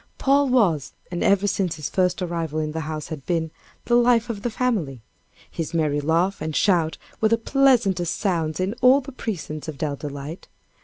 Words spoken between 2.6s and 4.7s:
the house had been, "the life of the